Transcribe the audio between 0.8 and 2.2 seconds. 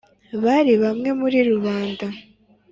bamwe muri rubanda.